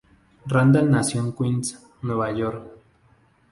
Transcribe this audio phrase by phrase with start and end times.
[0.47, 2.63] Randall nació en Queens, Nueva York.